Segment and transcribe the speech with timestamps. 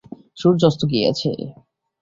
[0.37, 1.29] সূর্য অস্ত গিয়েছে।